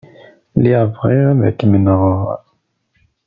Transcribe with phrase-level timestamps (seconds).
[0.57, 2.21] Lliɣ bɣiɣ ad kem-nɣeɣ.